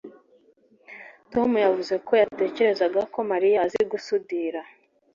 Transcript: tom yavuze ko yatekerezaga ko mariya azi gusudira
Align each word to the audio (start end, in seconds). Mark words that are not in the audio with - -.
tom 1.31 1.49
yavuze 1.65 1.93
ko 2.05 2.11
yatekerezaga 2.21 3.01
ko 3.13 3.19
mariya 3.31 3.57
azi 3.65 3.81
gusudira 3.91 4.61